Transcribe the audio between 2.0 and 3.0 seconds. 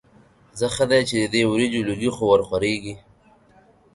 خو ورخوريږي.